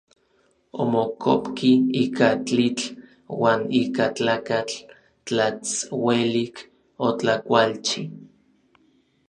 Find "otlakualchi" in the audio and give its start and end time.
7.07-7.99